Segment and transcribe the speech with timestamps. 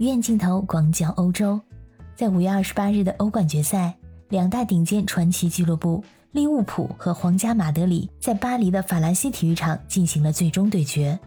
[0.00, 1.60] 远镜头广角欧洲，
[2.16, 3.94] 在五月二十八日的欧冠决赛，
[4.30, 6.02] 两大顶尖传奇俱乐部
[6.32, 11.20] 利物浦和皇家马德里在巴黎的法兰西体育场进行了最终对决。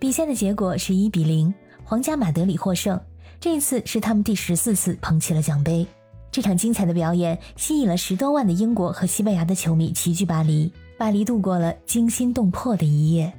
[0.00, 1.54] 比赛的结果是一比零，
[1.84, 3.00] 皇家马德里获胜。
[3.38, 5.86] 这一次是他们第十四次捧起了奖杯。
[6.32, 13.32] 这场精彩的表演吸引了十多万的英国和西班牙的球迷齐聚巴黎，巴黎度过了惊心动魄的一夜。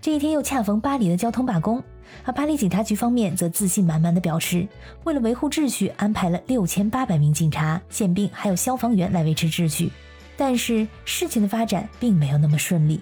[0.00, 1.80] 这一天又恰逢巴黎的交通罢工。
[2.24, 4.66] 而巴黎警察局方面则自信满满的表示，
[5.04, 9.90] 为了维护秩序，安排了六千八百名警察、宪兵还有消防员来维持秩序。
[10.36, 13.00] 但是事情的发展并没有那么顺利，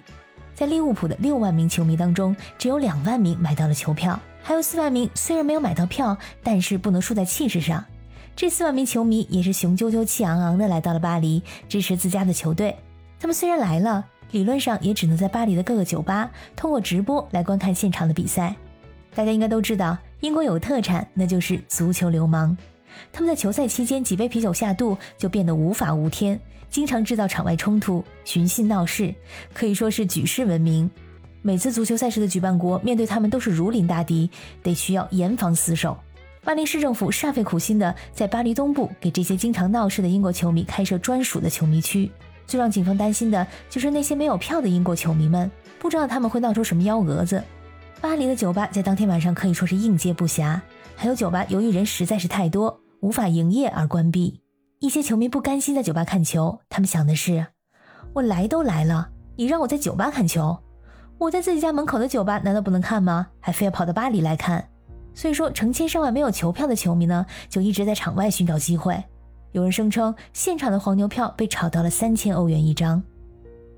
[0.55, 7.85] 在利物浦的六万名球迷当中，只有两万名买到了球票，还有四万名虽然没有买到票，但是不能输在气势上。
[8.35, 12.75] 这四万名球迷也是雄赳赳气昂昂的来到了巴黎，支持自家的球队。
[13.19, 18.55] 他们虽然来了，理论上也只能在巴黎的各个酒吧通过直播来观看现场的比赛。
[19.17, 22.55] 大家应该都知道，英国有个特产，那就是足球流氓。
[23.11, 29.15] 他们在球赛期间几杯啤酒下肚，就变得无法无天，经常制造场外冲突、寻衅闹事，
[29.55, 30.87] 可以说是举世闻名。
[31.41, 34.29] 每次足球赛事的举办国面对他们都是如临大敌，
[34.61, 35.97] 得需要严防死守。
[36.43, 42.11] 巴黎市政府煞费苦心的在巴黎东部给这些经常闹事的英国球迷开设专属的球迷区。
[42.45, 45.49] 最让警方担心的就是那些没有票的英国球迷们，
[45.79, 47.43] 不知道他们会闹出什么幺蛾子。
[47.99, 50.59] 巴黎的酒吧在当天晚上可以说是应接不暇，
[50.95, 54.39] 还有酒吧由于人实在是太多，无法营业而关闭。
[54.79, 57.47] 一些球迷不甘心在酒吧看球，他们想的是：
[58.13, 60.55] 我来都来了，你让我在酒吧看球，
[61.17, 63.27] 我在自己家门口的酒吧难道不能看吗？
[63.39, 64.69] 还非要跑到巴黎来看？
[65.15, 69.03] 所以说，成千上万没有球票的球迷呢，就一直在场外寻找机会。
[69.53, 73.01] 有人声称，现场的黄牛票被炒到了三千欧元一张。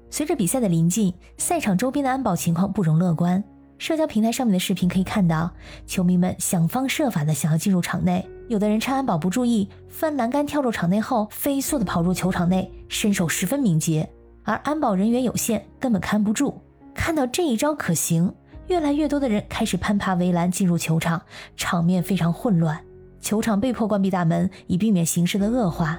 [0.09, 3.41] 随着比赛的临近，赛场周边的安保情况不容乐观。
[3.79, 5.49] 社交平台上面的视频可以看到，
[5.87, 14.07] 球迷们想方设法的想要进入场内，有的人趁安保不注意翻栏杆跳入场内后，飞速的跑入球场内，身手十分敏捷。
[14.43, 16.61] 而安保人员有限，根本看不住。
[16.93, 18.33] 看到这一招可行，
[18.67, 21.21] 越来越多的人开始攀爬围栏进入球场，
[21.55, 22.77] 场面非常混乱。
[23.21, 25.97] 球场被迫关闭大门，以避免形势的恶化。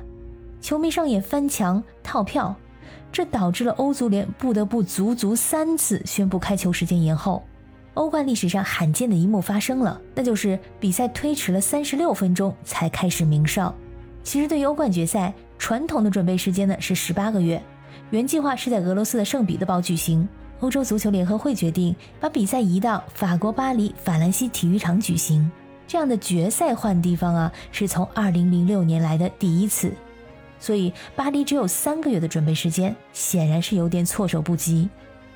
[0.61, 2.55] 球迷上演翻墙套票，
[3.11, 7.43] 这导致了欧足联不得不足足三次宣布开球时间延后。
[7.95, 13.75] 欧冠历史上罕见的一幕发生了，那就是比赛推迟了三十六分钟才开始鸣哨。
[14.23, 17.61] 其实对于欧冠决赛，传统的准备时间呢是十八个月，
[18.11, 20.29] 原计划是在俄罗斯的圣彼得堡举行。
[20.61, 25.51] 欧洲足球联合会决定把比赛移到法国巴黎法兰西体育场举行。
[25.87, 29.93] 这样的决赛换地方啊，是从二零零六年来的第一次。
[30.59, 34.89] 所以巴黎只有三个月的准备时间，显然是有点措手不及。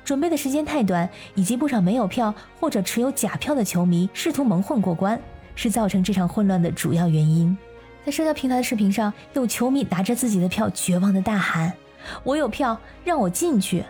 [0.05, 5.19] 准备的时间太短，以及不少没有票或者持有假票的球迷试图蒙混过关，
[5.55, 7.57] 是造成这场混乱的主要原因。
[8.05, 11.73] 在社交平台的视频上，有球迷拿着自己的票，绝望的大喊
[12.23, 13.83] ：“我有票，让我进去！”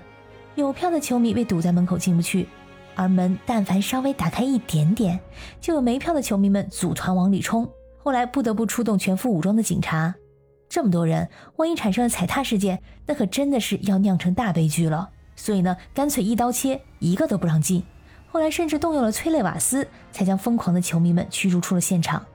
[0.56, 2.48] 有票的球迷被堵在门口进不去，
[2.96, 5.20] 而门但凡稍微打开一点点，
[5.60, 7.70] 就有没票的球迷们组团往里冲。
[7.98, 10.16] 后来不得不出动全副武装的警察。
[10.70, 15.10] 这么多人，万一产生了踩踏事件，那可真的是要酿成大悲剧了。
[15.36, 17.84] 所以呢，干脆一刀切，一个都不让进。
[18.32, 22.26] 后来甚至动用了催泪瓦斯，才将疯狂的球迷们驱逐出了现场。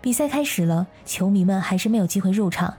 [0.00, 2.72] 比赛开始了，球迷们还是没有机会入场，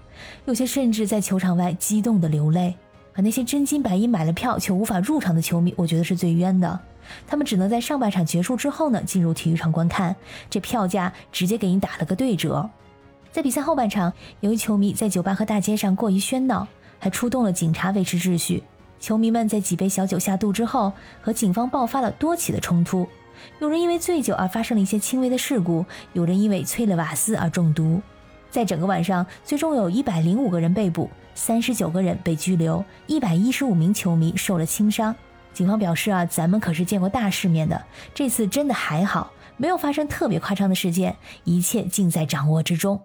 [0.45, 2.75] 有些甚至在球场外激动的流泪。
[3.13, 6.79] 而那些真金白银买了票却无法入场的球迷，我觉得是最冤的。
[7.27, 10.15] 他们只能在上半场结束之后呢，进入体育场观看，
[10.49, 12.69] 这票价直接给你打了个对折。
[13.31, 16.65] 在比赛后半场，由于球迷在酒吧和大街上过于喧闹，
[16.99, 18.63] 还出动了警察维持秩序。
[19.01, 23.05] 球迷们在几杯小酒下肚之后，和警方爆发了多起的冲突。
[23.59, 27.99] 有人因为醉酒而发生了一些轻微的事故，有人因为催了瓦斯而中毒。
[28.51, 35.15] 在整个晚上，最终有一百零五个人被捕，三十九个人被拘留，一百一十五名球迷受了轻伤。
[35.51, 43.01] 警方表示啊，咱们可是见过大世面的，这次真的还好，没有发生特别夸张的事件，一切尽在掌握之中。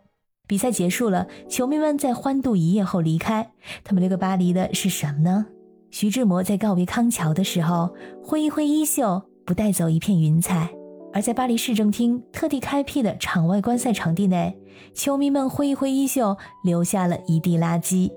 [0.46, 5.46] 比赛结束了，球迷们在欢度一夜后离开，他们留给巴黎的是什么呢？
[5.90, 10.68] 徐志摩在告别康桥的时候，挥一挥衣袖，不带走一片云彩；
[11.12, 14.58] 而在巴黎市政厅特地开辟的场外观赛场地内，
[14.92, 18.10] 球迷们挥一挥衣袖，留下了一地垃圾。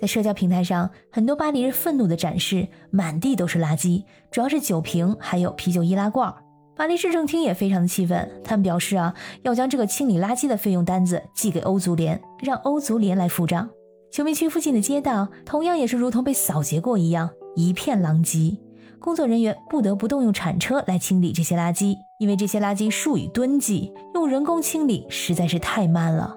[0.00, 6.32] 在社交平台上，很多巴黎人愤怒地展示，满地都是垃圾，主要是酒瓶，还有啤酒易拉罐。
[6.76, 9.12] 巴黎市政厅也非常的气愤，他们表示啊，
[9.42, 13.68] 要将这个清理垃圾的费用单子寄给欧足联，让欧足联来付账。
[14.10, 18.56] 球迷区附近的街道同样也是如同被扫劫过一样，一片狼藉。
[18.98, 26.36] 工作人员不得不动用铲车来清理这些垃圾，因为这些垃圾数以吨计，用人工清理实在是太慢了。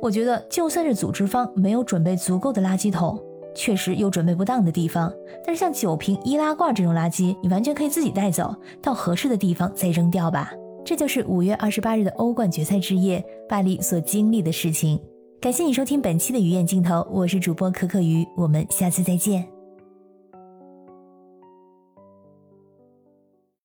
[0.00, 3.20] 我觉得，就算是组织方没有准备足够的垃圾桶，
[3.54, 5.12] 确实有准备不当的地方，
[5.44, 10.52] 但是像酒瓶、易拉罐这种垃圾，你完全可以自己带走，到合适的地方再扔掉吧。
[10.84, 15.00] 这就是五月二十八日的欧冠决赛之夜，巴黎所经历的事情。
[15.40, 19.59] 感谢你收听本期的鱼眼镜头，我是主播可可鱼，我们下次再见。